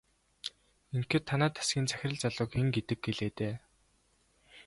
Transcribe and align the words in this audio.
Ингэхэд 0.95 1.23
танай 1.29 1.51
тасгийн 1.57 1.87
захирал 1.89 2.19
залууг 2.21 2.51
хэн 2.53 2.67
гэдэг 2.75 2.99
гэлээ 3.05 3.31
дээ? 3.37 3.55